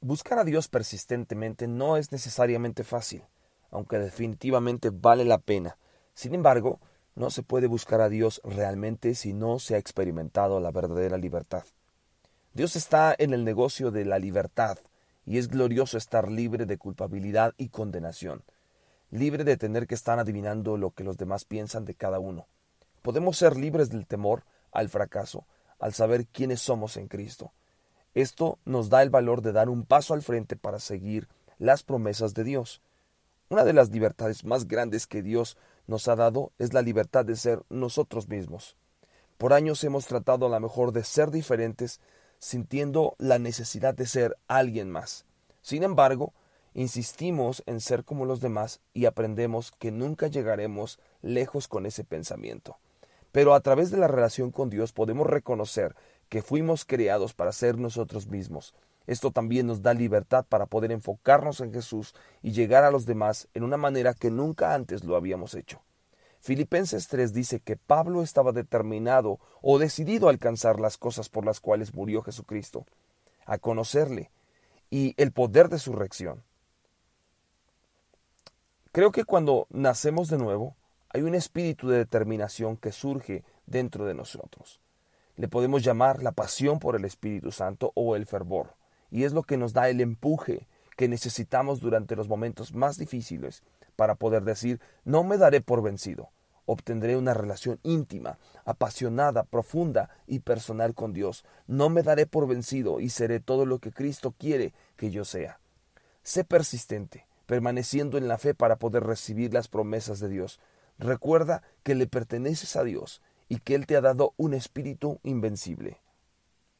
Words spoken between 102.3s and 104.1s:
vencido y seré todo lo que